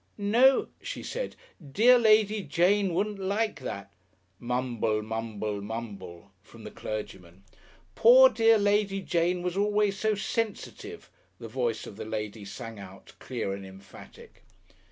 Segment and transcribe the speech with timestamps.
[0.17, 1.35] "No," she said,
[1.73, 3.91] "dear Lady Jane wouldn't like that!"
[4.39, 7.43] "Mumble, mumble, mumble," from the clergyman.
[7.93, 13.13] "Poor dear Lady Jane was always so sensitive," the voice of the lady sang out
[13.19, 14.43] clear and emphatic.